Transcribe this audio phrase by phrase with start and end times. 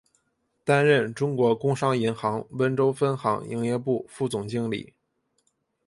[0.63, 4.95] 担任中国工商银行温州分行营业部副总经理。